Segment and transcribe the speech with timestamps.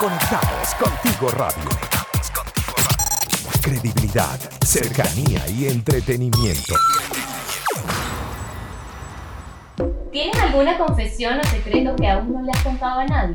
[0.00, 1.68] Conectados contigo radio.
[3.60, 6.74] Credibilidad, cercanía y entretenimiento.
[10.10, 13.34] ¿Tienes alguna confesión o secreto que aún no le has contado a nadie?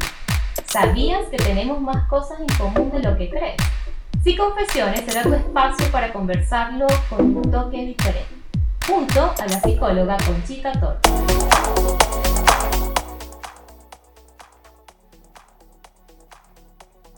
[0.66, 3.58] ¿Sabías que tenemos más cosas en común de lo que crees?
[4.24, 8.26] Si Confesiones será tu espacio para conversarlo con un toque diferente,
[8.88, 11.35] junto a la psicóloga Conchita Torres.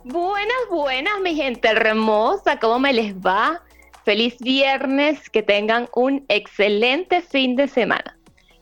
[0.10, 3.62] Buenas, buenas, mi gente hermosa, ¿cómo me les va?
[4.06, 8.18] Feliz viernes, que tengan un excelente fin de semana.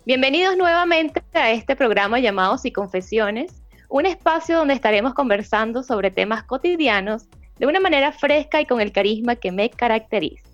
[0.07, 6.41] Bienvenidos nuevamente a este programa llamado Si Confesiones, un espacio donde estaremos conversando sobre temas
[6.41, 7.27] cotidianos
[7.59, 10.49] de una manera fresca y con el carisma que me caracteriza.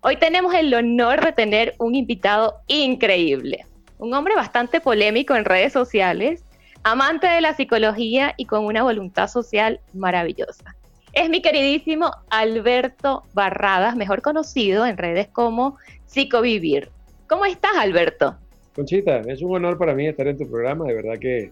[0.00, 3.66] Hoy tenemos el honor de tener un invitado increíble,
[3.98, 6.42] un hombre bastante polémico en redes sociales,
[6.84, 10.76] amante de la psicología y con una voluntad social maravillosa.
[11.12, 16.88] Es mi queridísimo Alberto Barradas, mejor conocido en redes como Psicovivir.
[17.28, 18.36] ¿Cómo estás, Alberto?
[18.74, 21.50] Conchita, es un honor para mí estar en tu programa, de verdad que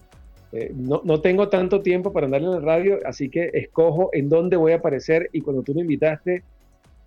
[0.51, 4.27] eh, no, no, tengo tanto tiempo para andar en la radio, así que escojo en
[4.29, 6.43] dónde voy a aparecer y cuando tú me invitaste,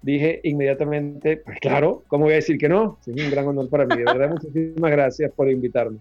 [0.01, 2.99] dije inmediatamente, pues claro, ¿cómo voy a decir que no?
[3.07, 5.99] Es un gran honor para mí, de verdad, muchísimas gracias por invitarme.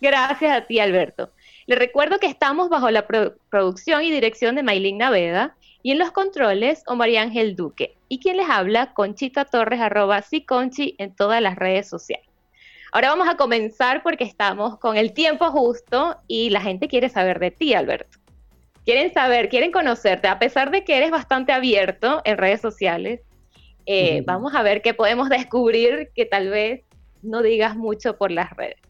[0.00, 1.30] Gracias a ti, Alberto.
[1.66, 6.10] Le recuerdo que estamos bajo la producción y dirección de Maylin Naveda y en los
[6.10, 7.96] controles Omar Ángel Duque.
[8.08, 12.26] Y quien les habla, Conchita Torres, arroba Conchi en todas las redes sociales.
[12.92, 17.38] Ahora vamos a comenzar porque estamos con el tiempo justo y la gente quiere saber
[17.38, 18.18] de ti, Alberto.
[18.84, 23.20] Quieren saber, quieren conocerte, a pesar de que eres bastante abierto en redes sociales.
[23.86, 26.82] Eh, vamos a ver qué podemos descubrir que tal vez
[27.22, 28.89] no digas mucho por las redes.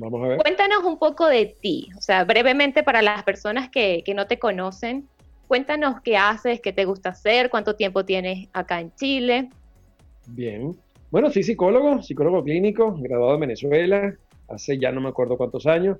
[0.00, 0.38] Vamos a ver.
[0.38, 4.38] Cuéntanos un poco de ti, o sea, brevemente para las personas que, que no te
[4.38, 5.06] conocen,
[5.46, 9.50] cuéntanos qué haces, qué te gusta hacer, cuánto tiempo tienes acá en Chile.
[10.28, 10.74] Bien,
[11.10, 14.14] bueno, soy psicólogo, psicólogo clínico, graduado en Venezuela,
[14.48, 15.98] hace ya no me acuerdo cuántos años.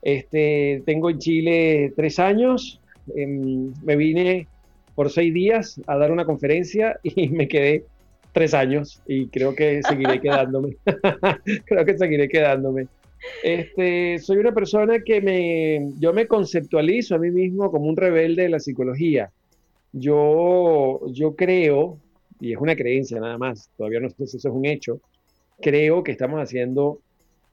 [0.00, 2.80] Este, tengo en Chile tres años.
[3.14, 4.48] Em, me vine
[4.94, 7.84] por seis días a dar una conferencia y me quedé
[8.32, 10.76] tres años y creo que seguiré quedándome.
[11.64, 12.86] creo que seguiré quedándome.
[13.42, 18.44] Este, soy una persona que me, yo me conceptualizo a mí mismo como un rebelde
[18.44, 19.30] de la psicología.
[19.92, 21.98] Yo, yo creo
[22.40, 25.00] y es una creencia nada más, todavía no sé si eso es un hecho,
[25.60, 27.00] creo que estamos haciendo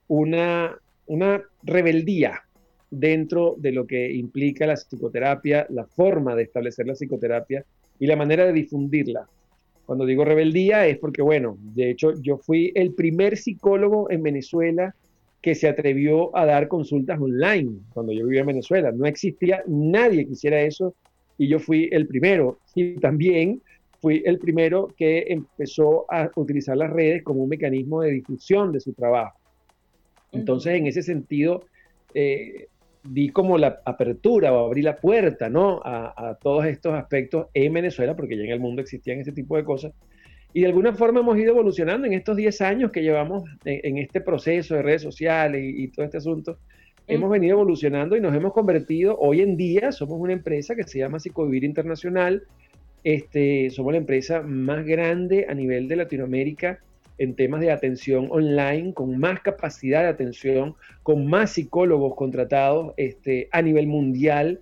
[0.08, 2.42] una, una rebeldía
[2.90, 7.64] dentro de lo que implica la psicoterapia, la forma de establecer la psicoterapia
[7.98, 9.26] y la manera de difundirla.
[9.86, 14.94] Cuando digo rebeldía es porque, bueno, de hecho yo fui el primer psicólogo en Venezuela
[15.44, 18.90] que se atrevió a dar consultas online cuando yo vivía en Venezuela.
[18.92, 20.94] No existía nadie que hiciera eso
[21.36, 22.60] y yo fui el primero.
[22.74, 23.60] Y también
[24.00, 28.80] fui el primero que empezó a utilizar las redes como un mecanismo de difusión de
[28.80, 29.38] su trabajo.
[30.32, 31.66] Entonces, en ese sentido,
[32.14, 32.68] eh,
[33.02, 35.82] di como la apertura o abrí la puerta ¿no?
[35.84, 39.64] A, todos estos aspectos en Venezuela, porque ya en el mundo existían ese tipo de
[39.64, 39.92] cosas.
[40.54, 44.20] Y de alguna forma hemos ido evolucionando en estos 10 años que llevamos en, este
[44.20, 46.58] proceso de redes sociales y, todo este asunto.
[47.08, 51.00] Hemos venido evolucionando y nos hemos convertido, hoy en día somos una empresa que se
[51.00, 52.44] llama Psicovivir Internacional,
[53.02, 56.78] este, somos la empresa más grande a nivel de Latinoamérica
[57.18, 63.48] en temas de atención online, con más capacidad de atención, con más psicólogos contratados este,
[63.50, 64.60] a nivel mundial.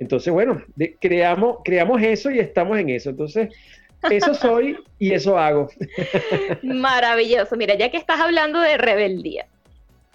[0.00, 0.62] Entonces, bueno,
[1.00, 3.10] creamos, creamos eso y estamos en eso.
[3.10, 3.48] Entonces,
[4.10, 5.68] eso soy y eso hago.
[6.62, 7.56] Maravilloso.
[7.56, 9.46] Mira, ya que estás hablando de rebeldía,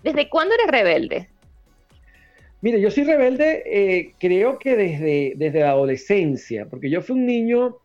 [0.03, 1.29] ¿desde cuándo eres rebelde?
[2.61, 7.25] Mire, yo soy rebelde, eh, creo que desde, desde la adolescencia, porque yo fui un
[7.25, 7.75] niño,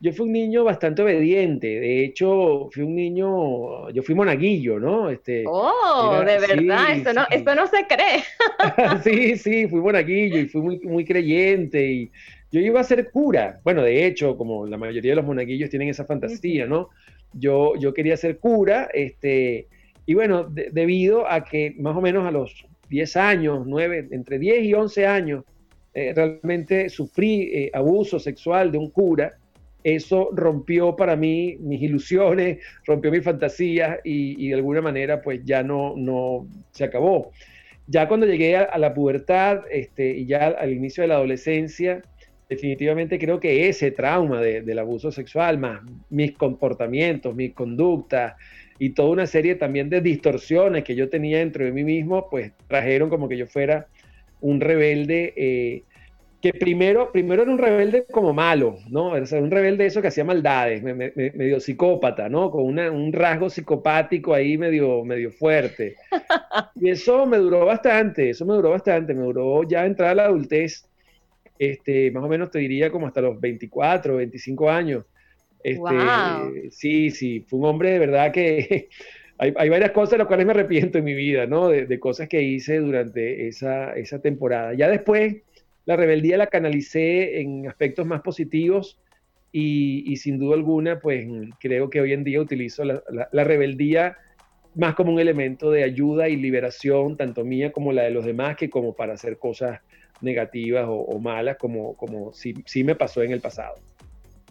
[0.00, 1.66] yo fui un niño bastante obediente.
[1.66, 5.08] De hecho, fui un niño, yo fui monaguillo, ¿no?
[5.08, 8.22] Este, oh, de verdad, eso, no, eso no se cree.
[9.02, 12.10] sí, sí, fui monaguillo y fui muy, muy creyente y
[12.50, 13.60] yo iba a ser cura.
[13.64, 16.88] Bueno, de hecho, como la mayoría de los monaguillos tienen esa fantasía, ¿no?
[17.32, 19.66] Yo, yo quería ser cura, este,
[20.06, 24.64] y bueno, debido a que más o menos a los 10 años, 9, entre 10
[24.64, 25.44] y 11 años,
[25.92, 29.36] eh, realmente sufrí eh, abuso sexual de un cura.
[29.84, 35.62] Eso rompió para mí mis ilusiones, rompió mis fantasías y, de alguna manera pues ya
[35.62, 37.30] no, no se acabó.
[37.86, 42.02] Ya cuando llegué a, la pubertad este, y ya al inicio de la adolescencia,
[42.48, 48.34] definitivamente creo que ese trauma del abuso sexual, más mis comportamientos, mis conductas,
[48.78, 52.52] y toda una serie también de distorsiones que yo tenía dentro de mí mismo, pues
[52.68, 53.88] trajeron como que yo fuera
[54.40, 55.34] un rebelde.
[55.36, 55.82] Eh,
[56.40, 59.16] que primero, primero era un rebelde como malo, ¿no?
[59.16, 62.50] Era un rebelde eso que hacía maldades, medio psicópata, ¿no?
[62.52, 65.96] Con un rasgo psicopático ahí medio, medio fuerte.
[66.80, 70.24] Y eso me duró bastante, eso me duró bastante, me duró ya entrar a la
[70.26, 70.87] adultez,
[71.58, 75.04] este, más o menos te diría como hasta los 24, 25 años.
[75.62, 78.88] Este, Sí, sí, fue un hombre de verdad que
[79.38, 81.68] hay, hay, varias cosas de las cuales me arrepiento en mi vida, ¿no?
[81.68, 84.74] De, de cosas que hice durante esa, esa temporada.
[84.74, 85.36] Ya después
[85.88, 89.00] la rebeldía la canalicé en aspectos más positivos
[89.50, 91.26] y, sin duda alguna, pues
[91.58, 94.18] creo que hoy en día utilizo la, rebeldía
[94.74, 98.56] más como un elemento de ayuda y liberación, tanto mía como la de los demás,
[98.56, 99.80] que como para hacer cosas
[100.20, 103.74] negativas o, malas, como, como sí, sí me pasó en el pasado.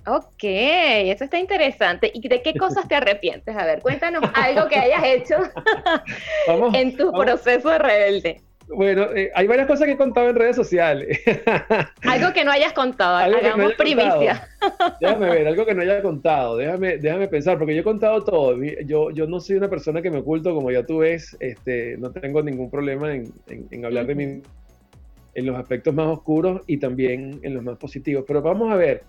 [0.05, 2.11] Ok, eso está interesante.
[2.13, 3.55] ¿Y de qué cosas te arrepientes?
[3.55, 5.35] A ver, cuéntanos algo que hayas hecho
[6.73, 8.41] en tu proceso de rebelde.
[8.69, 11.19] Bueno, eh, hay varias cosas que he contado en redes sociales.
[12.03, 14.47] algo que no hayas contado, hagamos primicia.
[14.99, 18.57] déjame ver, algo que no haya contado, déjame, déjame pensar, porque yo he contado todo.
[18.85, 22.11] Yo, yo no soy una persona que me oculto, como ya tú ves, este, no
[22.11, 24.41] tengo ningún problema en, en, hablar de mí
[25.37, 28.25] en los aspectos más oscuros y también en los más positivos.
[28.27, 29.03] Pero vamos a ver,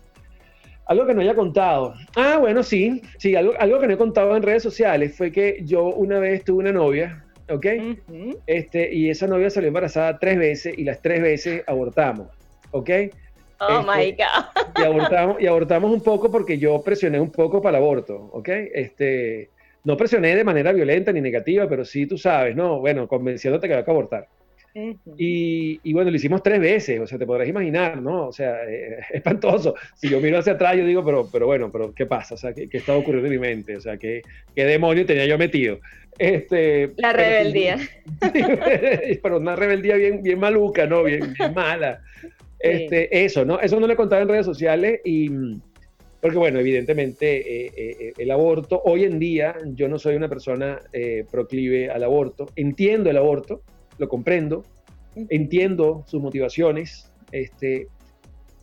[0.85, 1.95] algo que no haya contado.
[2.15, 5.61] Ah, bueno, sí, sí, algo, algo que no he contado en redes sociales fue que
[5.65, 7.67] yo una vez tuve una novia ¿ok?
[8.47, 12.29] este, y esa novia salió embarazada tres veces y las tres veces abortamos,
[12.73, 12.91] ¿ok?
[13.61, 14.81] Oh my God.
[14.81, 18.49] Y abortamos, y abortamos un poco porque yo presioné un poco para el aborto, ¿ok?
[18.75, 19.51] Este,
[19.85, 22.81] no presioné de manera violenta ni negativa, pero sí tú sabes, ¿no?
[22.81, 24.29] Bueno, convenciéndote que había que abortar.
[25.17, 28.29] Y, y, bueno, lo hicimos tres veces, o sea, te podrás imaginar, ¿no?
[28.29, 29.75] O sea, eh, espantoso.
[29.95, 32.35] Si yo miro hacia atrás, yo digo, pero, pero bueno, pero ¿qué pasa?
[32.35, 33.77] O sea, ¿qué, qué estaba ocurriendo en mi mente?
[33.77, 34.23] O sea, ¿qué,
[34.55, 35.79] qué demonio tenía yo metido?
[36.19, 37.79] Este, la rebeldía.
[39.23, 41.05] Pero, una rebeldía bien, bien maluca, ¿no?
[41.05, 42.01] Bien, mala.
[42.59, 43.61] Este, Eso, ¿no?
[43.61, 45.31] Eso no le contaba en redes sociales y...
[46.21, 50.29] Porque bueno, evidentemente eh, eh, eh, el aborto, hoy en día yo no soy una
[50.29, 50.81] persona
[51.31, 53.63] proclive al aborto, entiendo el aborto,
[53.99, 54.65] lo comprendo,
[55.29, 57.89] entiendo sus motivaciones, este,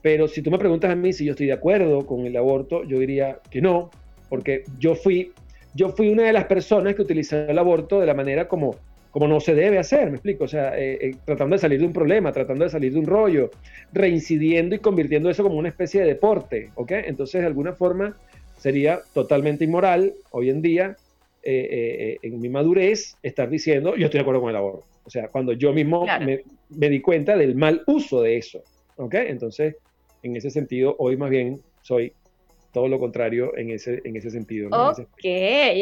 [0.02, 2.84] pero si tú me preguntas a mí si yo estoy de acuerdo con el aborto,
[2.84, 3.90] yo diría que no,
[4.30, 5.32] porque yo fui
[5.76, 8.78] yo fui una de las personas que utilizó el aborto de la manera como,
[9.12, 11.86] como no se debe hacer, me explico, o sea, eh, eh, tratando de salir de
[11.86, 13.52] un problema, tratando de salir de un rollo,
[13.92, 16.92] reincidiendo y convirtiendo eso como una especie de deporte, ¿ok?
[16.92, 18.16] Entonces, de alguna forma,
[18.58, 20.96] sería totalmente inmoral hoy en día,
[21.44, 24.95] eh, en mi madurez, estar diciendo, yo estoy de acuerdo con el aborto.
[25.06, 28.64] O sea, cuando yo mismo me, me di cuenta del mal uso de eso,
[28.98, 29.14] ¿ok?
[29.16, 29.76] Entonces,
[30.24, 32.14] en ese sentido, hoy más bien soy
[32.76, 34.68] todo lo contrario en ese, en ese sentido.
[34.70, 34.98] Ok,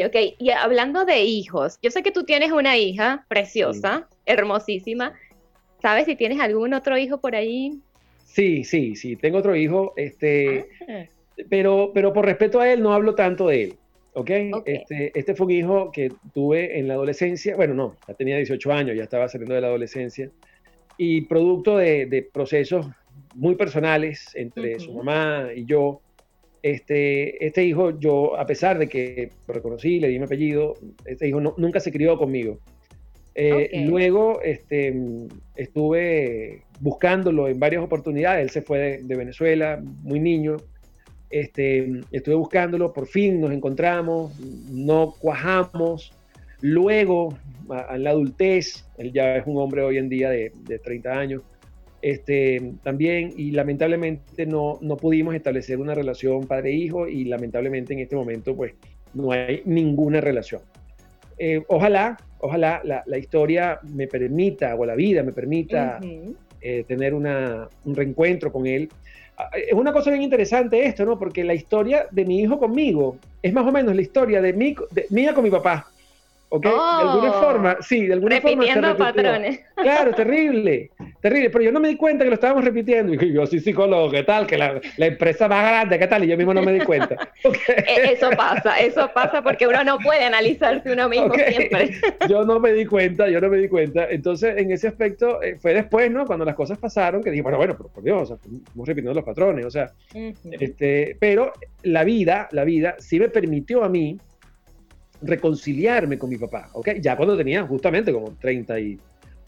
[0.05, 0.15] ok.
[0.37, 5.13] Y hablando de hijos, yo sé que tú tienes una hija preciosa, hermosísima.
[5.81, 7.79] ¿Sabes si tienes algún otro hijo por ahí?
[8.25, 11.05] Sí, sí, sí, tengo otro hijo, este, ah.
[11.49, 13.73] pero, pero por respeto a él no hablo tanto de él.
[14.13, 14.29] ¿Ok?
[14.65, 18.71] Este, este fue un hijo que tuve en la adolescencia, bueno, no, ya tenía 18
[18.71, 20.29] años, ya estaba saliendo de la adolescencia,
[20.97, 22.87] y producto de, procesos
[23.35, 26.01] muy personales entre su mamá y yo,
[26.61, 30.75] este, este hijo, yo, a pesar de que lo reconocí, le di mi apellido,
[31.05, 32.59] este hijo nunca se crió conmigo.
[33.35, 34.93] Eh, luego este,
[35.55, 38.43] estuve buscándolo en varias oportunidades.
[38.43, 40.57] Él se fue de, Venezuela, muy niño.
[41.33, 46.13] Este, estuve buscándolo, por fin nos encontramos, no cuajamos.
[46.61, 47.35] Luego,
[47.89, 51.41] en la adultez, él ya es un hombre hoy en día de, de 30 años,
[52.03, 58.15] este, también, y lamentablemente no, no pudimos establecer una relación padre-hijo y lamentablemente en este
[58.15, 58.75] momento pues
[59.15, 60.61] no hay ninguna relación.
[61.39, 65.99] Eh, ojalá, ojalá la, la, historia me permita, o la vida me permita
[66.61, 68.89] eh, tener una, un reencuentro con él.
[69.53, 71.17] Es una cosa bien interesante esto, ¿no?
[71.17, 74.75] Porque la historia de mi hijo conmigo es más o menos la historia de, mi,
[74.91, 75.87] de mía con mi papá.
[76.53, 76.63] ¿Ok?
[76.63, 77.41] de alguna oh.
[77.41, 79.13] forma, sí, de alguna Repitiendo forma.
[79.13, 79.59] patrones.
[79.83, 83.13] Claro, terrible, terrible, pero yo no me di cuenta que lo estábamos repitiendo.
[83.13, 84.47] Y yo soy psicólogo, ¿qué tal?
[84.47, 86.23] Que la, la empresa más grande, ¿qué tal?
[86.23, 87.15] Y yo mismo no me di cuenta.
[87.43, 91.91] E, eso pasa, eso pasa porque uno no puede analizarse uno mismo siempre.
[92.29, 94.07] Yo no me di cuenta, yo no me di cuenta.
[94.09, 96.25] Entonces, en ese aspecto, eh, fue después, ¿no?
[96.25, 99.13] Cuando las cosas pasaron, que dije, bueno, bueno, pero por Dios, o sea, estamos repitiendo
[99.13, 99.91] los patrones, o sea,
[100.51, 101.51] este, pero
[101.83, 104.17] la vida, la vida sí me permitió a mí
[105.23, 106.89] reconciliarme con mi papá, ¿ok?
[107.01, 108.99] Ya cuando tenía justamente como 30 y,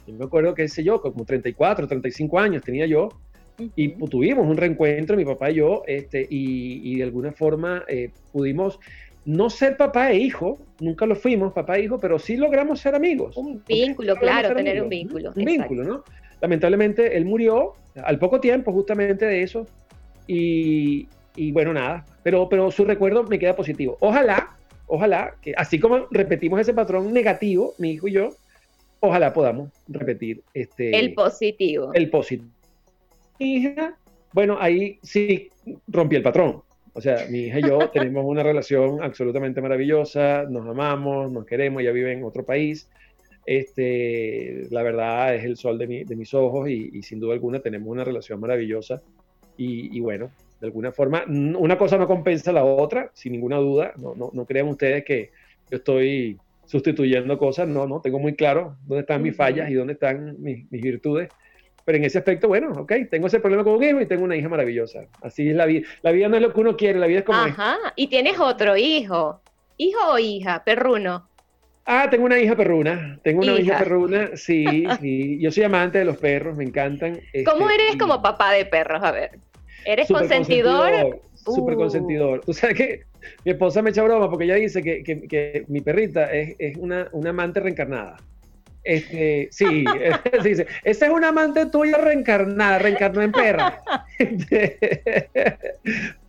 [0.08, 3.10] no me acuerdo qué sé yo, como 34, 35 años tenía yo,
[3.58, 8.80] y tuvimos un reencuentro, mi papá y yo, este, y, de alguna forma eh, pudimos
[9.24, 12.96] no ser papá e hijo, nunca lo fuimos, papá e hijo, pero sí logramos ser
[12.96, 13.36] amigos.
[13.38, 15.34] Un vínculo, claro, tener un vínculo.
[15.36, 16.04] Un vínculo, ¿no?
[16.42, 19.66] lamentablemente él murió al poco tiempo justamente de eso
[20.28, 23.98] y, y bueno, nada, pero, pero su recuerdo me queda positivo.
[24.00, 24.55] Ojalá,
[24.88, 28.30] ojalá, que así como repetimos ese patrón negativo, mi hijo y yo,
[29.00, 30.98] ojalá podamos repetir este...
[30.98, 31.94] El positivo.
[31.94, 32.50] El positivo.
[33.40, 33.98] Mi hija,
[34.34, 35.50] bueno, ahí sí
[35.88, 36.62] rompí el patrón.
[36.94, 41.82] O sea, mi hija y yo tenemos una relación absolutamente maravillosa, nos amamos, nos queremos,
[41.82, 42.90] ella vive en otro país.
[43.46, 48.04] Este, la verdad es el sol de, mis ojos y, sin duda alguna tenemos una
[48.04, 49.02] relación maravillosa.
[49.58, 50.32] Y, bueno,
[50.66, 53.94] de alguna forma, una cosa no compensa la otra, sin ninguna duda.
[53.98, 55.32] No, no, no crean ustedes que
[55.70, 59.94] yo estoy sustituyendo cosas, no, no, tengo muy claro dónde están mis fallas y dónde
[59.94, 61.30] están mis, mis virtudes
[61.86, 64.36] pero en ese aspecto, bueno, ok, tengo ese problema con un hijo y tengo una
[64.36, 65.06] hija maravillosa.
[65.22, 65.88] Así es la vida.
[66.02, 68.40] La vida no es lo que uno quiere, la vida es como Ajá, y tienes
[68.40, 69.40] otro hijo.
[69.78, 70.64] ¿Hijo o hija?
[70.66, 71.30] Perruno.
[71.86, 73.20] Ah, tengo una hija perruna.
[73.22, 74.66] Tengo una hija, perruna, sí,
[75.00, 75.40] sí.
[75.40, 77.20] Yo soy amante de los perros, me encantan.
[77.46, 79.04] ¿Cómo este, eres como papá de perros?
[79.04, 79.38] A ver.
[79.86, 81.22] ¿Eres consentidor?
[81.34, 82.42] Súper consentidor.
[82.46, 83.04] Tú sabes que
[83.44, 86.78] mi esposa me echa broma porque ella dice que, que, que mi perrita es, es
[86.78, 88.18] una, una amante reencarnada.
[88.86, 89.84] Este, sí,
[90.84, 93.82] ese es un amante tuyo reencarnada, reencarnó en perra.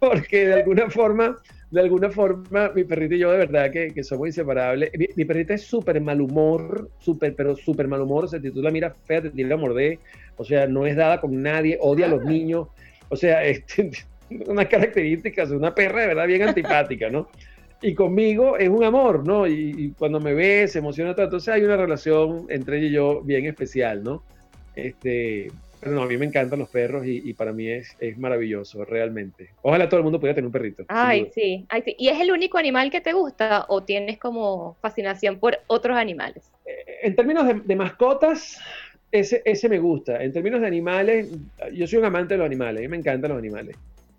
[0.00, 1.36] Porque de alguna forma,
[1.70, 4.90] de alguna forma, mi perrita y yo de verdad que, que somos inseparables.
[5.16, 8.25] Mi, perrita es súper mal humor, súper, pero súper mal humor.
[8.25, 9.98] O sea, si tú la miras fea, te tiene a morder.
[10.38, 12.68] O sea, no es dada con nadie, odia a los niños.
[13.08, 13.90] O sea, este,
[14.46, 17.28] unas características de una perra de verdad bien antipática, ¿no?
[17.82, 19.46] y conmigo es un amor, ¿no?
[19.46, 21.26] Y, cuando me ve, se emociona todo.
[21.26, 24.22] Entonces hay una relación entre ella y yo bien especial, ¿no?
[24.75, 28.84] Este, pero no, a mí me encantan los perros y, para mí es, es, maravilloso,
[28.84, 29.50] realmente.
[29.62, 30.84] Ojalá todo el mundo pudiera tener un perrito.
[30.88, 31.94] Ay sí, ay, sí.
[31.98, 36.50] ¿Y es el único animal que te gusta o tienes como fascinación por otros animales?
[36.64, 38.58] Eh, en términos de, mascotas,
[39.18, 40.23] ese, ese me gusta.
[40.23, 41.28] En términos de animales,
[41.73, 43.76] yo soy un amante de los animales, a mí me encantan los animales.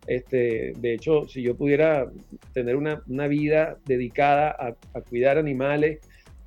[0.07, 2.09] Este, de hecho, si yo pudiera
[2.53, 4.55] tener una, vida dedicada
[4.93, 5.99] a, cuidar animales,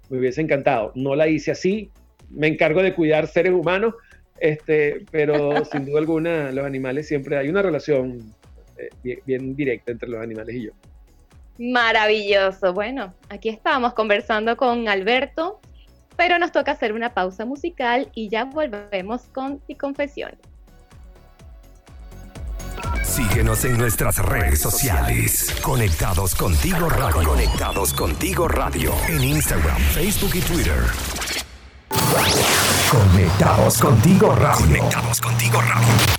[0.08, 0.92] me hubiese encantado.
[0.94, 1.90] No la hice así,
[2.30, 3.94] me encargo de cuidar seres humanos,
[4.40, 8.34] este, pero sin duda alguna los animales siempre hay una relación
[9.04, 10.72] eh, bien, directa entre los animales y yo.
[11.58, 12.72] Maravilloso.
[12.72, 15.60] Bueno, aquí estamos conversando con Alberto,
[16.20, 20.38] pero nos toca hacer una pausa musical y ya volvemos con y confesiones.
[23.02, 25.56] Síguenos en nuestras redes sociales.
[25.62, 27.26] Conectados contigo radio.
[27.26, 28.92] Conectados contigo radio.
[29.08, 30.82] En Instagram, Facebook y Twitter.
[32.90, 34.66] Conectados contigo radio.
[34.66, 36.09] Conectados contigo radio.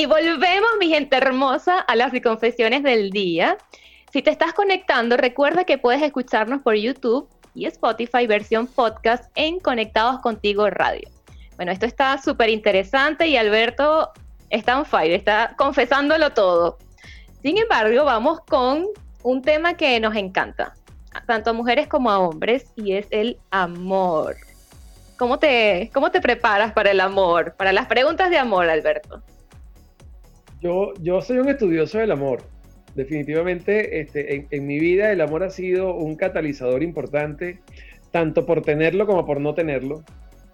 [0.00, 3.58] Y volvemos, mi gente hermosa, a las confesiones del día.
[4.10, 9.60] Si te estás conectando, recuerda que puedes escucharnos por YouTube y Spotify versión podcast en
[9.60, 11.06] Conectados Contigo Radio.
[11.56, 14.10] Bueno, esto está súper interesante y Alberto
[14.48, 16.78] está on fire, está confesándolo todo.
[17.42, 18.86] Sin embargo, vamos con
[19.22, 20.72] un tema que nos encanta,
[21.26, 24.34] tanto a mujeres como a hombres, y es el amor.
[25.18, 27.54] ¿Cómo te, cómo te preparas para el amor?
[27.58, 29.22] Para las preguntas de amor, Alberto.
[30.60, 32.42] Yo, yo soy un estudioso del amor
[32.94, 37.58] definitivamente este, en, mi vida el amor ha sido un catalizador importante,
[38.10, 40.02] tanto por tenerlo como por no tenerlo,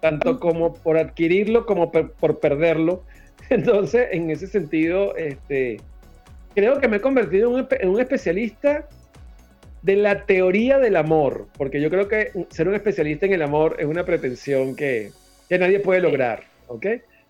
[0.01, 3.03] tanto como por adquirirlo como por, perderlo.
[3.49, 5.77] Entonces, en ese sentido, este,
[6.53, 8.87] creo que me he convertido en un, especialista
[9.81, 13.77] de la teoría del amor, porque yo creo que ser un especialista en el amor
[13.79, 15.11] es una pretensión que,
[15.49, 16.85] que nadie puede lograr, ¿ok?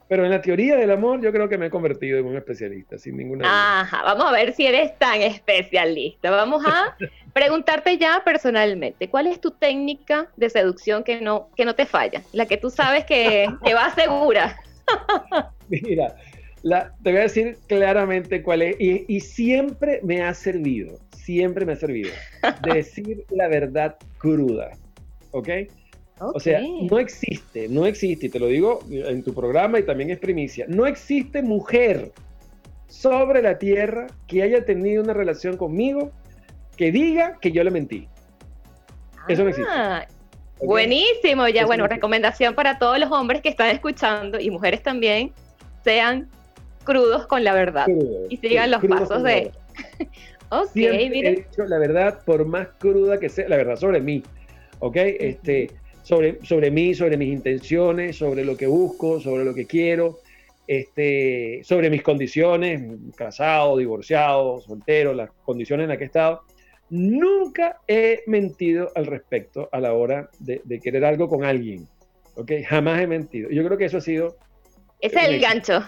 [0.07, 2.97] Pero en la teoría del amor yo creo que me he convertido en un especialista,
[2.97, 3.81] sin ninguna duda.
[3.81, 6.31] Ajá, vamos a ver si eres tan especialista.
[6.31, 6.95] Vamos a
[7.33, 12.21] preguntarte ya personalmente, ¿cuál es tu técnica de seducción que no, que no te falla?
[12.31, 14.57] La que tú sabes que, que va segura.
[15.69, 16.15] Mira,
[16.63, 21.65] la, te voy a decir claramente cuál es, y, y siempre me ha servido, siempre
[21.65, 22.11] me ha servido,
[22.63, 24.71] decir la verdad cruda,
[25.31, 25.49] ¿ok?
[26.19, 30.09] O sea, no existe, no existe, y te lo digo en tu programa y también
[30.09, 32.11] es primicia, no existe mujer
[32.87, 36.11] sobre la tierra que haya tenido una relación conmigo
[36.75, 38.07] que diga que yo le mentí.
[39.27, 39.69] Eso no existe.
[39.71, 40.07] Ah,
[40.59, 45.31] buenísimo, ya bueno, recomendación para todos los hombres que están escuchando y mujeres también,
[45.83, 46.29] sean
[46.83, 47.85] crudos con la verdad
[48.29, 49.51] y sigan los pasos de...
[50.49, 51.45] ok, mire.
[51.57, 54.23] He la verdad por más cruda que sea, la verdad sobre mí,
[54.79, 54.95] ¿ok?
[54.95, 55.69] Este
[56.07, 60.19] sobre, sobre mí, sobre mis intenciones, sobre lo que busco, sobre lo que quiero,
[60.65, 62.81] este, sobre mis condiciones,
[63.17, 66.43] casado, divorciado, soltero, las condiciones en las que he estado.
[66.89, 71.85] nunca he mentido al respecto a la hora de, querer algo con alguien.
[72.35, 72.53] ¿Ok?
[72.65, 73.49] Jamás he mentido.
[73.49, 74.37] Yo creo que eso ha sido
[75.01, 75.83] ese es el gancho.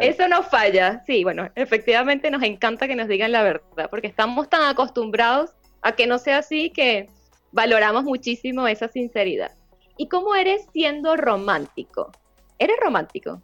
[0.00, 1.00] Eso no falla.
[1.06, 5.92] Sí, bueno, efectivamente nos encanta que nos digan la verdad, porque estamos tan acostumbrados a
[5.92, 7.08] que no sea así que
[7.52, 9.52] valoramos muchísimo esa sinceridad.
[9.96, 12.12] ¿Y cómo eres siendo romántico?
[12.58, 13.42] ¿Eres romántico?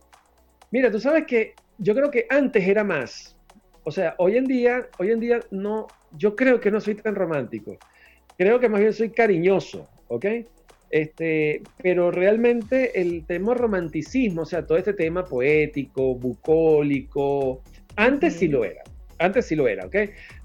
[0.70, 3.36] Mira, tú sabes que yo creo que antes era más.
[3.84, 7.14] O sea, hoy en día, hoy en día no, yo creo que no soy tan
[7.14, 7.78] romántico.
[8.36, 10.26] Creo que más bien soy cariñoso, ¿ok?
[10.90, 17.62] Este, pero realmente el tema romanticismo, o sea, todo este tema poético, bucólico,
[17.96, 18.82] antes sí lo era.
[19.18, 19.96] Antes sí lo era, ¿ok?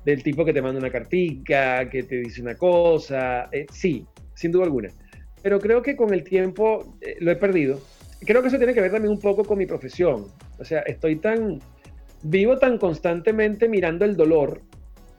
[0.06, 3.50] Del tipo que te manda una cartica, que te dice una cosa.
[3.52, 4.90] Eh, sí, sin duda alguna.
[5.42, 7.80] Pero creo que con el tiempo eh, lo he perdido.
[8.22, 10.28] Creo que eso tiene que ver también un poco con mi profesión.
[10.58, 11.60] O sea, estoy tan,
[12.24, 14.62] vivo tan constantemente mirando el dolor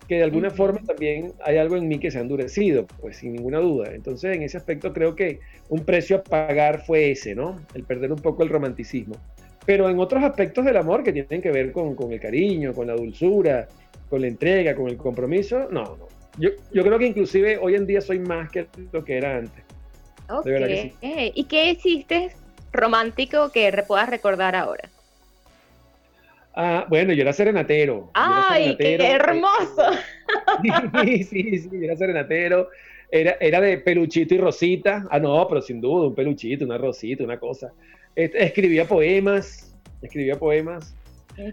[0.09, 3.33] que de alguna forma también hay algo en mí que se ha endurecido, pues sin
[3.33, 3.95] ninguna duda.
[3.95, 7.61] Entonces, en ese aspecto creo que un precio a pagar fue ese, ¿no?
[7.75, 9.17] El perder un poco el romanticismo.
[9.67, 12.87] Pero en otros aspectos del amor que tienen que ver con, con el cariño, con
[12.87, 13.67] la dulzura,
[14.15, 16.07] con la entrega, con el compromiso, no, no.
[16.39, 19.65] Yo, yo creo que inclusive hoy en día soy más que lo que era antes.
[20.31, 20.47] Ok.
[21.03, 22.31] ¿Y qué hiciste
[22.73, 24.89] romántico que puedas recordar ahora?
[26.55, 28.13] Ah, bueno, yo era serenatero.
[28.15, 29.83] ¡Ay, qué hermoso!
[31.05, 32.69] sí, sí, sí, yo era serenatero.
[33.11, 35.09] Era, era de peluchito y rosita.
[35.11, 37.73] Ah, no, pero sin duda, un peluchito, una rosita, una cosa.
[38.15, 40.95] Escribía poemas, escribía poemas.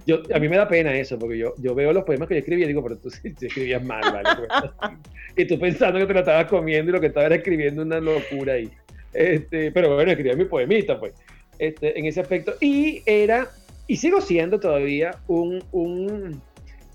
[0.05, 2.39] Yo, a mí me da pena eso, porque yo, yo veo los poemas que yo
[2.39, 4.29] escribía y digo, pero tú, escribías mal, ¿vale?
[5.35, 7.99] y tú pensando que te lo estabas comiendo y lo que estaba era escribiendo una
[7.99, 8.69] locura ahí.
[9.13, 11.13] Este, pero bueno, escribía mi poemita, pues,
[11.57, 12.53] este, en ese aspecto.
[12.59, 13.49] Y era
[13.91, 16.41] y sigo siendo todavía un, un,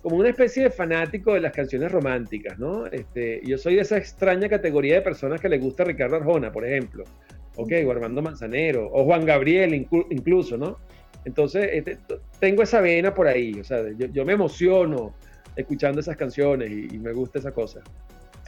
[0.00, 2.86] como una especie de fanático de las canciones románticas, ¿no?
[2.86, 6.64] Este, yo soy de esa extraña categoría de personas que le gusta Ricardo Arjona, por
[6.66, 7.04] ejemplo,
[7.56, 7.72] ¿ok?
[7.86, 10.78] O Armando Manzanero, o Juan Gabriel incluso, ¿no?
[11.26, 11.98] Entonces, este,
[12.38, 15.12] tengo esa vena por ahí, o sea, yo, me emociono
[15.56, 17.80] escuchando esas canciones y, me gusta esa cosa.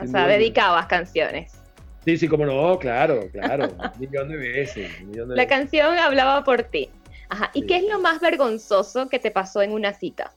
[0.01, 1.61] O sea, dedicabas canciones.
[2.05, 4.93] Sí, sí, como no, claro, claro, un millón de veces.
[5.27, 6.89] La canción hablaba por ti.
[7.31, 7.51] Ajá.
[7.53, 10.33] ¿Y qué es lo más vergonzoso que te pasó en una cita?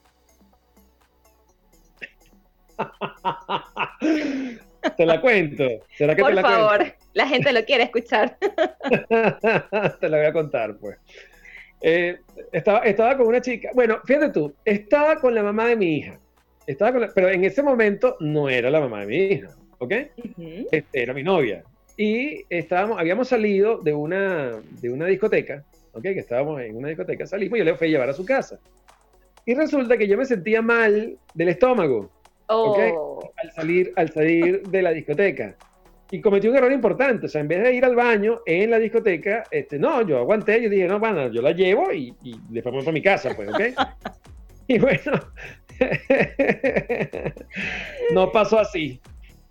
[4.98, 5.64] te la cuento.
[5.96, 8.36] ¿Será que Por te la favor, la gente lo quiere escuchar.
[10.00, 10.98] te la voy a contar, pues.
[11.82, 12.20] Eh,
[12.52, 16.20] estaba, estaba con una chica, bueno, fíjate tú, estaba con la mamá de mi hija,
[16.68, 19.94] estaba con pero en ese momento no era la mamá de mi hija, ¿ok?
[20.72, 21.64] Este, era mi novia.
[21.98, 25.64] Y estábamos, habíamos salido de una, de una discoteca
[26.02, 28.60] que estábamos en una discoteca, salimos y yo le fui a llevar a su casa.
[29.46, 32.10] Y resulta que yo me sentía mal del estómago,
[32.48, 33.20] oh.
[33.36, 35.56] al, salir, al salir de la discoteca.
[36.12, 38.80] Y cometí un error importante, o sea, en vez de ir al baño en la
[38.80, 42.62] discoteca, este, no, yo aguanté, yo dije, no, bueno, yo la llevo y, y le
[42.62, 43.62] fuimos para mi casa, pues, ¿ok?
[44.68, 45.14] y bueno,
[48.14, 49.00] no pasó así.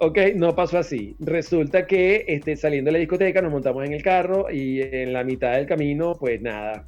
[0.02, 1.14] Ok, no pasó así.
[1.20, 5.24] Resulta que este, saliendo de la discoteca nos montamos en el carro y en la
[5.24, 6.86] mitad del camino, pues nada.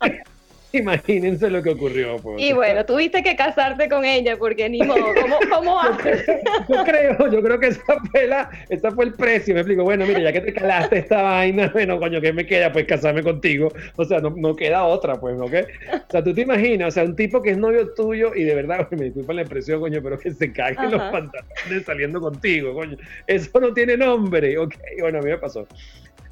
[0.82, 2.16] Imagínense lo que ocurrió.
[2.16, 2.40] Pues.
[2.40, 6.24] Y bueno, tuviste que casarte con ella porque ni modo, ¿cómo, cómo haces?
[6.68, 9.54] Yo, creo, yo creo que esa fue, la, esa fue el precio.
[9.54, 12.72] Me explico, bueno, mira, ya que te calaste esta vaina, bueno, coño, ¿qué me queda?
[12.72, 13.68] Pues casarme contigo.
[13.96, 15.54] O sea, no, no queda otra, pues, ¿ok?
[15.92, 18.54] O sea, tú te imaginas, o sea, un tipo que es novio tuyo y de
[18.54, 22.96] verdad, me disculpa la impresión, coño, pero que se caguen los pantalones saliendo contigo, coño.
[23.26, 24.74] Eso no tiene nombre, ¿ok?
[25.00, 25.66] Bueno, a mí me pasó.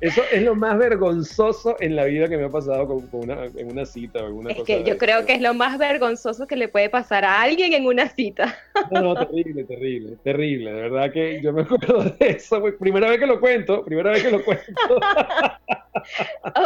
[0.01, 3.71] Eso es lo más vergonzoso en la vida que me ha pasado con, una, en
[3.71, 6.89] una cita alguna es que yo creo que es lo más vergonzoso que le puede
[6.89, 8.59] pasar a alguien en una cita.
[8.91, 10.73] No, no, terrible, terrible, terrible.
[10.73, 12.63] De verdad que yo me acuerdo de eso.
[12.79, 14.65] Primera vez que lo cuento, primera vez que lo cuento.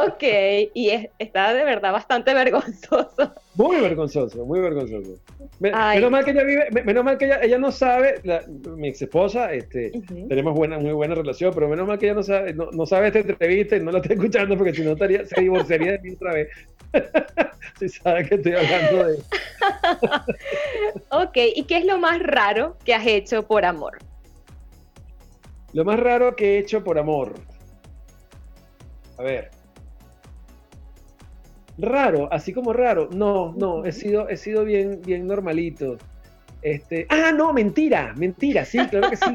[0.07, 0.22] ok,
[0.74, 3.35] y está de verdad bastante vergonzoso.
[3.55, 5.18] Muy vergonzoso, muy vergonzoso.
[5.61, 8.20] menos mal que ella vive, menos mal que ella, ella no sabe,
[8.77, 9.92] mi ex esposa, este,
[10.29, 13.09] tenemos buena, muy buena relación, pero menos mal que ella no sabe, no, no sabe
[13.09, 16.12] esta entrevista y no la está escuchando porque si no estaría, se divorciaría de mí
[16.12, 16.48] otra vez.
[17.78, 19.22] si sabe que estoy hablando de
[21.11, 23.98] ok, ¿y qué es lo más raro que has hecho por amor?
[25.72, 27.35] Lo más raro que he hecho por amor.
[29.18, 29.50] A ver,
[31.78, 33.09] Raro, así como raro.
[33.12, 35.98] No, no, he sido, he sido bien, bien normalito.
[36.62, 39.35] Este, ah, no, mentira, mentira, sí, claro que sí.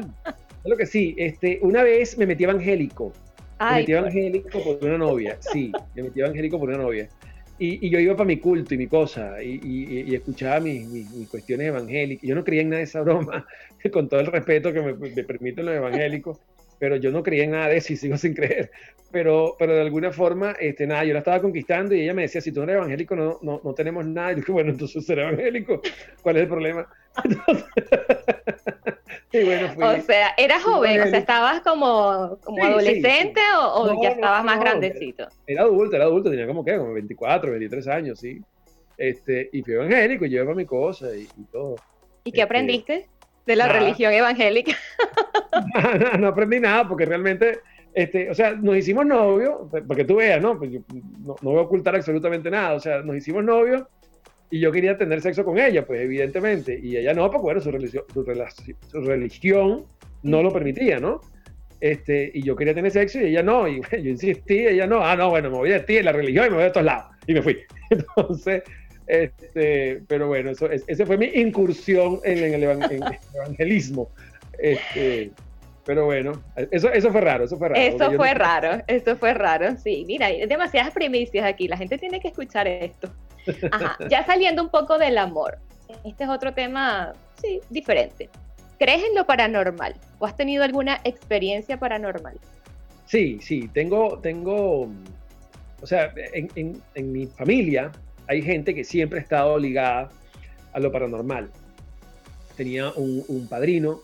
[0.62, 1.14] Claro que sí.
[1.18, 3.12] Este, una vez me metí evangélico.
[3.60, 7.08] me metí evangélico por una novia, sí, me metí evangélico por una novia.
[7.62, 12.26] Y, yo iba para mi culto y mi cosa, y, escuchaba mis, mis, cuestiones evangélicas.
[12.26, 13.46] Yo no creía en nada de esa broma,
[13.92, 16.40] con todo el respeto que me, me permiten los evangélicos,
[16.78, 18.70] pero yo no creía en nada de eso y sigo sin creer.
[19.12, 22.40] Pero, pero de alguna forma, este, nada, yo la estaba conquistando y ella me decía,
[22.40, 24.32] si tú no eres evangélico, no, no, no tenemos nada.
[24.32, 25.82] Y yo dije, bueno, entonces ser evangélico,
[26.22, 26.88] ¿cuál es el problema?
[29.32, 34.10] y bueno, fui, o sea, eras joven, o sea, estabas como, como adolescente o, ya
[34.10, 35.28] estabas más grandecito.
[35.46, 38.40] Era adulto, era adulto, tenía como que, como 24, 23 años, sí.
[38.96, 41.76] Este, y fui evangélico, y llevaba mi cosa y, todo.
[42.24, 43.08] ¿Y qué este, aprendiste?
[43.46, 44.76] de la religión evangélica.
[45.74, 47.60] no, no, aprendí nada porque realmente,
[47.94, 50.58] este, o sea, nos hicimos novios, porque tú veas, ¿no?
[50.58, 50.70] Pues
[51.24, 53.82] no, voy a ocultar absolutamente nada, o sea, nos hicimos novios
[54.50, 57.70] y yo quería tener sexo con ella, pues evidentemente, y ella no, porque bueno, su
[57.70, 59.86] religión, su, religión
[60.22, 61.20] no lo permitía, ¿no?
[61.80, 65.14] Este, y yo quería tener sexo y ella no, y yo insistí, ella no, ah,
[65.14, 67.14] no, bueno, me voy de ti, en la religión y me voy de todos lados,
[67.26, 67.58] y me fui.
[67.90, 68.62] Entonces,
[69.06, 74.10] este, pero bueno, eso, esa fue mi incursión en, el, evangelismo.
[74.58, 75.30] Este,
[75.84, 76.32] pero bueno,
[76.72, 77.80] eso, eso fue raro, eso fue raro.
[77.80, 80.04] Eso fue raro, eso fue raro, sí.
[80.06, 83.10] Mira, hay demasiadas primicias aquí, la gente tiene que escuchar esto.
[83.72, 85.58] Ajá, ya saliendo un poco del amor,
[86.04, 88.28] este es otro tema, sí, diferente.
[88.78, 92.38] ¿Crees en lo paranormal o has tenido alguna experiencia paranormal?
[93.06, 94.88] Sí, sí, tengo, tengo,
[95.82, 96.80] o sea, en,
[97.12, 97.92] mi familia
[98.26, 100.10] hay gente que siempre ha estado ligada
[100.72, 101.50] a lo paranormal.
[102.56, 104.00] Tenía un, padrino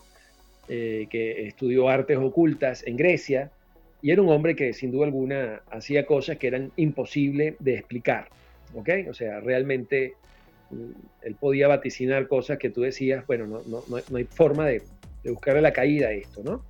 [0.67, 3.49] eh, que estudió artes ocultas en Grecia
[4.01, 8.27] y era un hombre que sin duda alguna hacía cosas que eran imposibles de explicar.
[8.73, 8.89] ¿Ok?
[9.09, 10.13] O sea, realmente
[10.71, 10.91] mm,
[11.23, 14.81] él podía vaticinar cosas que tú decías, bueno, no, no, no hay forma de,
[15.23, 16.63] de, buscarle la caída a esto, ¿no?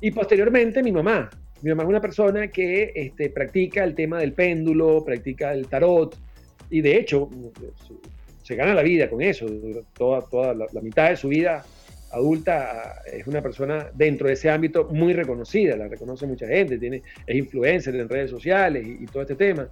[0.00, 1.30] Y posteriormente mi mamá.
[1.62, 6.16] Mi mamá es una persona que este, practica el tema del péndulo, practica el tarot,
[6.70, 7.30] y de hecho
[8.42, 9.46] se gana la vida con eso,
[9.96, 11.64] toda, toda la, mitad de su vida
[12.10, 16.78] adulta ah, es una persona dentro de ese ámbito muy reconocida, la reconoce mucha gente,
[16.78, 19.68] tiene, es influencer en redes sociales y, todo este tema.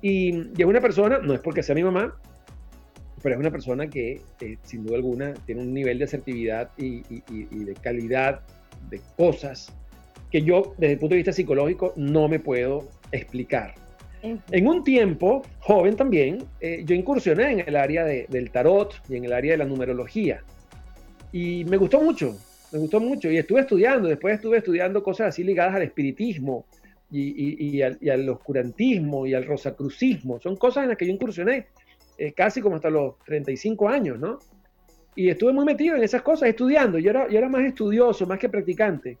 [0.00, 2.14] Y, es una persona, no es porque sea mi mamá,
[3.22, 7.02] pero es una persona que eh, sin duda alguna tiene un nivel de asertividad y,
[7.08, 8.40] y, de calidad
[8.90, 9.72] de cosas
[10.30, 13.74] que yo desde el punto de vista psicológico no me puedo explicar.
[14.22, 19.24] En un tiempo, joven también, eh, yo incursioné en el área del tarot y en
[19.24, 20.42] el área de la numerología.
[21.30, 22.36] Y me gustó mucho,
[22.72, 23.30] me gustó mucho.
[23.30, 26.66] Y estuve estudiando, después estuve estudiando cosas así ligadas al espiritismo
[27.10, 30.40] y, al, oscurantismo y al rosacrucismo.
[30.40, 31.66] Son cosas en las que yo incursioné
[32.18, 34.38] eh, casi como hasta los 35 años, ¿no?
[35.14, 36.98] Y estuve muy metido en esas cosas, estudiando.
[36.98, 39.18] Yo era, yo era más estudioso, más que practicante.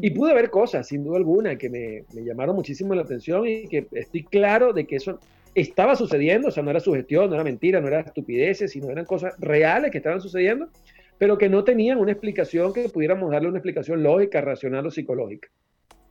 [0.00, 3.86] Y pude ver cosas, sin duda alguna, que me, llamaron muchísimo la atención y que
[3.92, 5.20] estoy claro de que eso
[5.54, 9.04] estaba sucediendo, o sea, no era sugestión, no era mentira, no era estupideces, sino eran
[9.04, 10.68] cosas reales que estaban sucediendo,
[11.18, 15.48] pero que no tenían una explicación que pudiéramos darle una explicación lógica, racional o psicológica.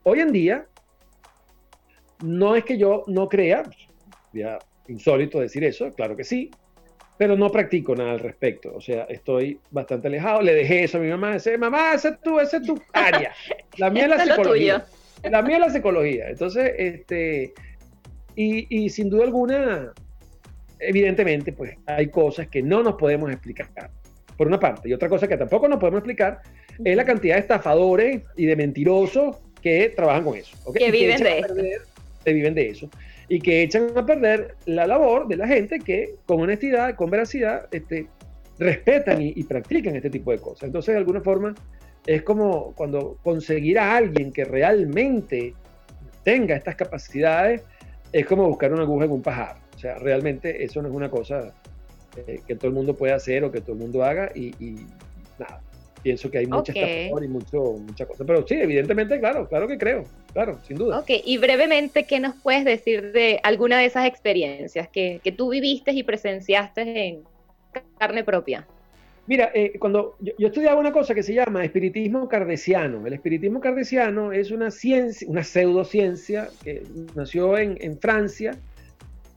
[0.04, 0.66] Hoy en día,
[2.22, 3.62] no es que yo no crea,
[4.32, 6.50] ya insólito decir eso, claro que sí,
[7.20, 8.72] pero no practico nada al respecto.
[8.74, 10.40] O sea, estoy bastante alejado.
[10.40, 11.34] Le dejé eso a mi mamá.
[11.34, 13.34] Dice, mamá, esa es tu, esa es tu área.
[13.76, 14.86] La mía es la psicología.
[15.30, 16.30] La mía es la psicología.
[16.30, 17.52] Entonces, este,
[18.36, 19.92] y, y, sin duda alguna,
[20.78, 23.68] evidentemente, pues hay cosas que no nos podemos explicar,
[24.38, 24.88] por una parte.
[24.88, 26.40] Y otra cosa que tampoco nos podemos explicar
[26.82, 30.56] es la cantidad de estafadores y de mentirosos que trabajan con eso.
[30.72, 31.54] Que viven de esto.
[32.24, 32.90] Viven de eso
[33.30, 37.68] y que echan a perder la labor de la gente que con honestidad, con veracidad,
[37.70, 38.08] este,
[38.58, 40.64] respetan y, practican este tipo de cosas.
[40.64, 41.54] Entonces, de alguna forma,
[42.06, 45.54] es como cuando conseguir a alguien que realmente
[46.24, 47.62] tenga estas capacidades,
[48.12, 49.58] es como buscar una aguja en un pajar.
[49.76, 51.54] O sea, realmente eso no es una cosa
[52.16, 54.86] eh, que todo el mundo pueda hacer o que todo el mundo haga y, y
[55.38, 55.62] nada
[56.02, 58.24] pienso que hay mucha y mucho, mucha cosa.
[58.24, 60.98] Pero sí, evidentemente, claro, claro que creo, claro, sin duda.
[60.98, 65.50] Ok, y brevemente, ¿qué nos puedes decir de alguna de esas experiencias que, que tú
[65.50, 67.22] viviste y presenciaste en
[67.98, 68.66] carne propia?
[69.26, 73.06] Mira, eh, cuando yo, estudiaba una cosa que se llama espiritismo cardesiano.
[73.06, 76.82] El espiritismo cardesiano es una ciencia, una pseudociencia que
[77.14, 78.58] nació en, en Francia,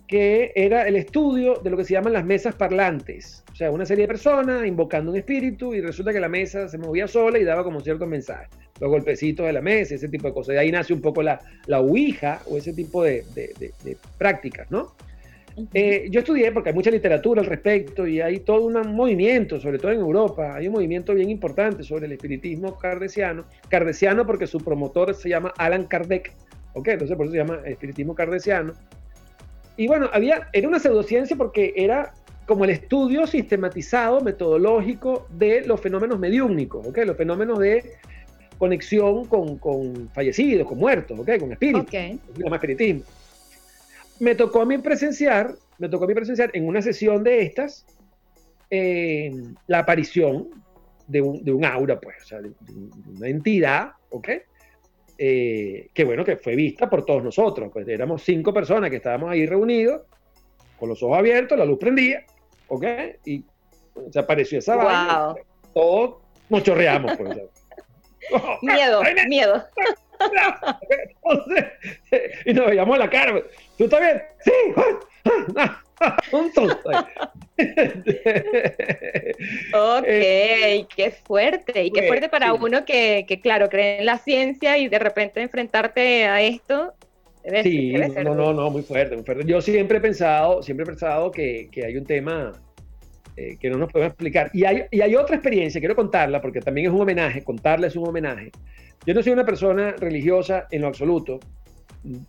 [0.07, 3.42] que era el estudio de lo que se llaman las mesas parlantes.
[3.53, 6.79] O sea, una serie de personas invocando un espíritu y resulta que la mesa se
[6.79, 8.49] movía sola y daba como ciertos mensajes.
[8.79, 10.53] Los golpecitos de la mesa, ese tipo de cosas.
[10.55, 13.23] De ahí nace un poco la, la ouija o ese tipo de,
[14.17, 14.95] prácticas, ¿no?
[15.75, 19.77] Eh, yo estudié porque hay mucha literatura al respecto y hay todo un movimiento, sobre
[19.77, 23.45] todo en Europa, hay un movimiento bien importante sobre el espiritismo cardesiano.
[23.69, 26.33] Cardesiano porque su promotor se llama Alan Kardec,
[26.73, 26.87] ¿ok?
[26.87, 28.73] Entonces por eso se llama espiritismo cardesiano
[29.75, 32.13] y bueno, había, era una pseudociencia porque era
[32.45, 36.99] como el estudio sistematizado, metodológico de los fenómenos mediúmnicos, ¿ok?
[37.05, 37.93] Los fenómenos de
[38.57, 41.39] conexión con, con fallecidos, con muertos, ¿ok?
[41.39, 41.87] Con espíritus.
[41.87, 42.19] Okay.
[42.37, 43.03] Llama espiritismo.
[44.19, 47.85] Me tocó a mí presenciar, me tocó a mí presenciar en una sesión de estas
[48.69, 49.31] eh,
[49.67, 50.49] la aparición
[51.07, 52.51] de un, de un, aura, pues, o sea, de,
[53.15, 54.29] una entidad, ¿ok?
[55.17, 59.29] Eh, que bueno, que fue vista por todos nosotros, pues éramos cinco personas que estábamos
[59.29, 60.01] ahí reunidos,
[60.79, 62.25] con los ojos abiertos, la luz prendía,
[62.67, 62.85] ¿ok?
[63.25, 63.43] Y
[64.11, 64.85] se apareció esa wow.
[64.85, 65.33] vaina,
[65.73, 66.15] todos
[66.49, 67.37] nos chorreamos, pues.
[68.61, 69.63] miedo, miedo.
[72.45, 73.41] y nos veíamos la cara.
[73.77, 74.21] ¿Tú estás bien?
[74.39, 74.51] Sí.
[79.73, 80.05] ok,
[80.95, 81.83] qué fuerte.
[81.83, 85.41] Y qué fuerte para uno que, que, claro, cree en la ciencia y de repente
[85.41, 86.93] enfrentarte a esto.
[87.63, 89.43] Sí, no, no, no, muy fuerte, muy fuerte.
[89.45, 92.53] Yo siempre he pensado, siempre he pensado que, que hay un tema
[93.35, 94.49] eh, que no nos podemos explicar.
[94.53, 97.95] Y hay, y hay otra experiencia, quiero contarla, porque también es un homenaje, contarla es
[97.95, 98.51] un homenaje.
[99.05, 101.39] Yo no soy una persona religiosa en lo absoluto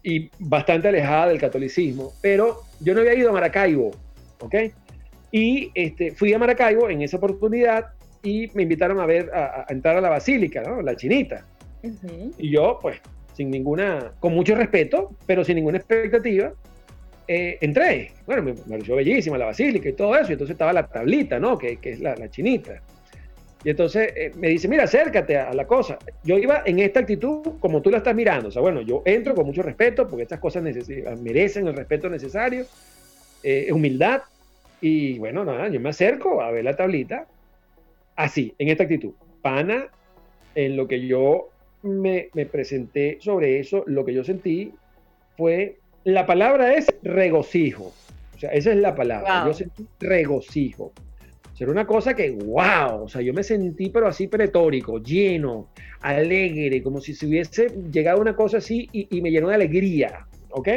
[0.03, 3.93] y bastante alejada del catolicismo, pero yo no había ido a Maracaibo,
[4.41, 4.55] ¿ok?
[5.31, 7.87] Y este, fui a Maracaibo en esa oportunidad
[8.23, 10.81] y me invitaron a ver, a, a entrar a la basílica, ¿no?
[10.81, 11.45] La chinita.
[11.83, 12.35] Uh -huh.
[12.39, 13.01] Y yo, pues,
[13.35, 16.53] sin ninguna, con mucho respeto, pero sin ninguna expectativa,
[17.27, 18.13] eh, entré.
[18.27, 20.31] Bueno, me, pareció bellísima la basílica y todo eso.
[20.31, 21.59] Y entonces estaba la tablita, ¿no?
[21.59, 22.81] Que, que es la, la, chinita.
[23.65, 25.99] Y entonces eh, me dice, mira, acércate a, a, la cosa.
[26.23, 28.49] Yo iba en esta actitud como tú la estás mirando.
[28.49, 32.67] O sea, bueno, yo entro con mucho respeto porque estas cosas merecen el respeto necesario,
[33.43, 34.23] eh, humildad.
[34.81, 37.27] Y bueno, nada, yo me acerco a ver la tablita
[38.17, 39.13] así, en esta actitud.
[39.41, 39.89] Pana,
[40.55, 41.49] en lo que yo
[41.85, 44.73] me, me presenté sobre eso, lo que yo sentí
[45.37, 47.93] fue la palabra es regocijo.
[48.35, 49.43] O sea, esa es la palabra.
[49.43, 49.53] Wow.
[49.53, 50.93] Yo sentí regocijo.
[51.53, 55.01] O sea, era una cosa que, wow, o sea, yo me sentí pero así pretórico,
[55.01, 55.69] lleno,
[56.01, 60.27] alegre, como si se hubiese llegado una cosa así y, y me llenó de alegría,
[60.51, 60.69] ¿ok?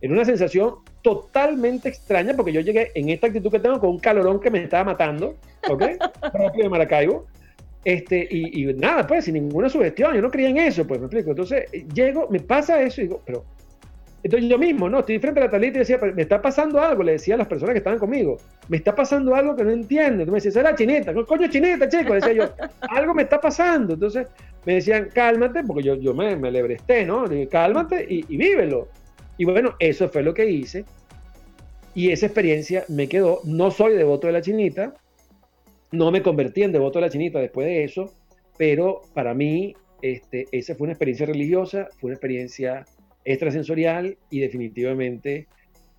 [0.00, 3.98] Era una sensación totalmente extraña porque yo llegué en esta actitud que tengo con un
[3.98, 5.36] calorón que me estaba matando,
[5.68, 5.82] ¿ok?
[6.32, 7.26] Propio de Maracaibo.
[7.84, 11.06] Este, y, y, nada, pues, sin ninguna sugestión, yo no creía en eso, pues, me
[11.06, 11.30] explico.
[11.30, 13.44] Entonces, llego, me pasa eso y digo, pero
[14.24, 15.00] entonces yo mismo, ¿no?
[15.00, 17.48] Estoy frente a la tablita y decía, me está pasando algo, le decía a las
[17.48, 20.22] personas que estaban conmigo, me está pasando algo que no entiendo.
[20.22, 22.44] Entonces me decía, esa es la chineta, coño chineta, chico, decía yo,
[22.88, 23.94] algo me está pasando.
[23.94, 24.28] Entonces
[24.64, 27.26] me decían, cálmate, porque yo, yo me, me lebresté, ¿no?
[27.26, 28.88] Le dije, cálmate y, y vívelo.
[29.38, 30.84] Y bueno, eso fue lo que hice.
[31.94, 33.40] Y esa experiencia me quedó.
[33.44, 34.94] No soy devoto de la chinita,
[35.92, 38.12] no me convertí en devoto de la chinita después de eso,
[38.58, 42.84] pero para mí este, esa fue una experiencia religiosa, fue una experiencia
[43.24, 45.46] extrasensorial y definitivamente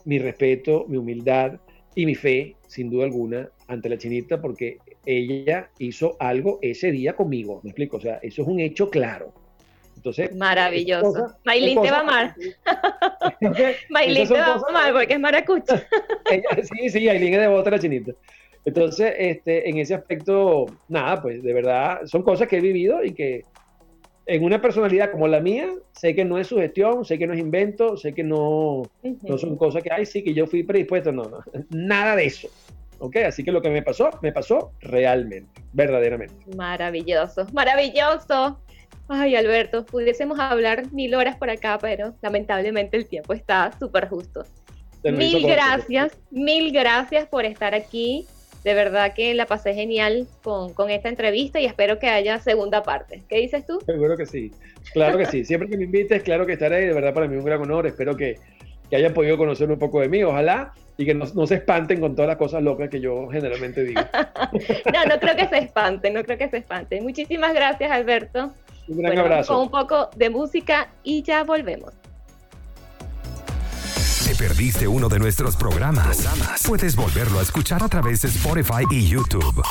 [0.05, 1.59] mi respeto, mi humildad
[1.95, 7.15] y mi fe, sin duda alguna, ante la chinita, porque ella hizo algo ese día
[7.15, 9.33] conmigo, me explico, o sea, eso es un hecho claro.
[9.95, 11.33] Entonces, Maravilloso.
[11.45, 12.35] Maylin te va a amar.
[13.89, 15.87] Maylin te va a amar porque es maracucha.
[16.63, 18.11] sí, sí, Maylin es devota de la chinita.
[18.65, 23.13] Entonces, este, en ese aspecto, nada, pues de verdad, son cosas que he vivido y
[23.13, 23.45] que
[24.25, 27.39] en una personalidad como la mía, sé que no es sugestión, sé que no es
[27.39, 29.17] invento, sé que no, uh -huh.
[29.23, 31.39] no son cosas que, ay, sí, que yo fui predispuesto, no, no,
[31.71, 32.47] nada de eso.
[32.99, 33.17] ¿Ok?
[33.17, 36.35] Así que lo que me pasó, me pasó realmente, verdaderamente.
[36.55, 38.59] Maravilloso, maravilloso.
[39.09, 44.45] Ay, Alberto, pudiésemos hablar mil horas por acá, pero lamentablemente el tiempo está súper justo.
[45.03, 48.25] Mil gracias, mil gracias por estar aquí
[48.63, 52.83] de verdad que la pasé genial con, con, esta entrevista y espero que haya segunda
[52.83, 53.23] parte.
[53.27, 53.79] ¿Qué dices tú?
[53.85, 54.51] Seguro que sí,
[54.93, 55.43] claro que sí.
[55.43, 56.87] Siempre que me invites, claro que estaré.
[56.87, 57.87] De verdad, para mí es un gran honor.
[57.87, 58.37] Espero que,
[58.89, 61.99] que hayan podido conocer un poco de mí, ojalá, y que no, no, se espanten
[61.99, 64.01] con todas las cosas locas que yo generalmente digo.
[64.93, 67.03] no, no creo que se espanten, no creo que se espanten.
[67.03, 68.53] Muchísimas gracias, Alberto.
[68.87, 69.53] Un gran bueno, abrazo.
[69.53, 71.93] Con un poco de música y ya volvemos.
[74.33, 76.27] ¿Te perdiste uno de nuestros programas?
[76.65, 79.61] Puedes volverlo a escuchar a través de Spotify y YouTube.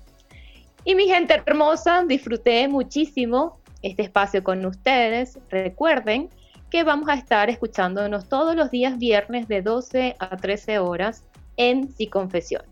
[0.85, 5.39] Y mi gente hermosa, disfruté muchísimo este espacio con ustedes.
[5.49, 6.29] Recuerden
[6.69, 11.23] que vamos a estar escuchándonos todos los días viernes de 12 a 13 horas
[11.57, 12.69] en Si Confesiones.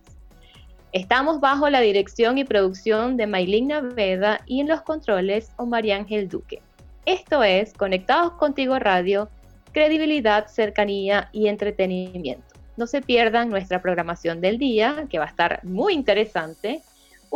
[0.92, 6.30] Estamos bajo la dirección y producción de Maylin Naveda y en los controles Omar Ángel
[6.30, 6.62] Duque.
[7.08, 9.28] Esto es Conectados Contigo Radio,
[9.72, 12.46] credibilidad, cercanía y entretenimiento.
[12.78, 16.84] No se pierdan nuestra programación del día, que va a estar muy interesante.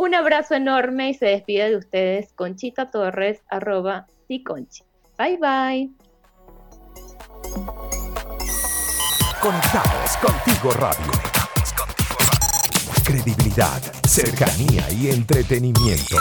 [0.00, 4.06] Un abrazo enorme y se despide de ustedes Conchita Torres, arroba
[4.46, 4.84] Conchi.
[5.18, 5.90] Bye bye.
[9.42, 11.38] Conectados Contigo Radio
[13.08, 16.16] credibilidad, cercanía y entretenimiento.